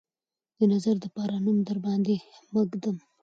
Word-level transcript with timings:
د 0.57 0.59
نظر 0.73 0.95
دپاره 1.05 1.33
نوم 1.45 1.57
درباندې 1.67 2.15
ماه 2.53 2.65
ږدم 2.69 2.97